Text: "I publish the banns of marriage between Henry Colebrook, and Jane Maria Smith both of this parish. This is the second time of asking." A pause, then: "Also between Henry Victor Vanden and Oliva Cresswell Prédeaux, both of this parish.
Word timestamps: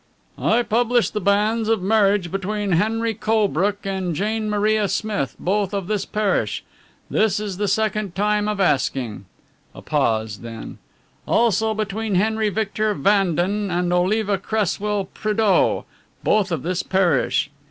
"I 0.39 0.63
publish 0.63 1.11
the 1.11 1.21
banns 1.21 1.69
of 1.69 1.83
marriage 1.83 2.31
between 2.31 2.71
Henry 2.71 3.13
Colebrook, 3.13 3.85
and 3.85 4.15
Jane 4.15 4.49
Maria 4.49 4.87
Smith 4.87 5.35
both 5.39 5.75
of 5.75 5.85
this 5.85 6.07
parish. 6.07 6.63
This 7.11 7.39
is 7.39 7.57
the 7.57 7.67
second 7.67 8.15
time 8.15 8.47
of 8.47 8.59
asking." 8.59 9.25
A 9.75 9.83
pause, 9.83 10.39
then: 10.39 10.79
"Also 11.27 11.75
between 11.75 12.15
Henry 12.15 12.49
Victor 12.49 12.95
Vanden 12.95 13.69
and 13.69 13.93
Oliva 13.93 14.39
Cresswell 14.39 15.07
Prédeaux, 15.13 15.83
both 16.23 16.51
of 16.51 16.63
this 16.63 16.81
parish. 16.81 17.51